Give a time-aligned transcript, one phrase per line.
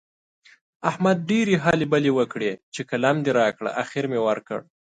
[0.89, 4.59] احمد ډېرې هلې بلې وکړې چې قلم دې راکړه؛ اخېر مې ورکړ.